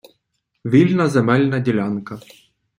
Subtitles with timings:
[0.65, 2.19] Вільна земельна ділянка.